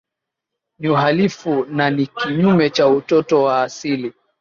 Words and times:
Ni 0.79 0.89
uhalifu 0.89 1.65
na 1.65 1.89
ni 1.89 2.07
kinyume 2.07 2.71
na 2.77 2.87
uoto 2.87 3.43
wa 3.43 3.63
asili 3.63 4.13